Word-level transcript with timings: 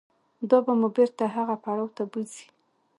دا 0.49 0.57
به 0.65 0.73
مو 0.79 0.87
بېرته 0.97 1.23
هغه 1.35 1.55
پړاو 1.63 1.87
ته 1.95 2.03
بوځي. 2.11 2.45